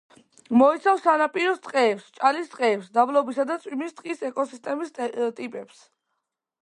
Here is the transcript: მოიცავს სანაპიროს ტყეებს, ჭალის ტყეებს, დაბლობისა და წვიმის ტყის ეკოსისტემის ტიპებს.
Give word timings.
მოიცავს 0.59 1.03
სანაპიროს 1.07 1.59
ტყეებს, 1.67 2.07
ჭალის 2.21 2.49
ტყეებს, 2.53 2.89
დაბლობისა 2.99 3.47
და 3.51 3.59
წვიმის 3.67 3.95
ტყის 4.01 4.25
ეკოსისტემის 4.31 4.97
ტიპებს. 5.43 5.89